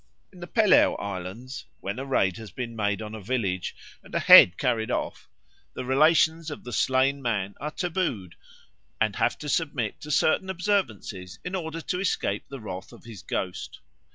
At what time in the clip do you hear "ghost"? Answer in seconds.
13.21-13.79